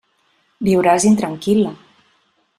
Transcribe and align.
Viuràs 0.69 1.05
intranquil·la. 1.11 1.77